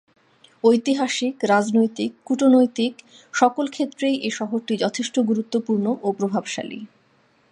[0.63, 2.93] ঐতিহাসিক, রাজনৈতিক, কূটনৈতিক,
[3.33, 6.79] সকল ক্ষেত্রেই এ শহরটি যথেষ্ট গুরুত্বপূর্ণ ও প্রভাবশালী।